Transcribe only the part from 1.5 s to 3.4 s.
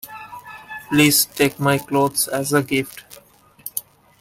my clothes as a gift.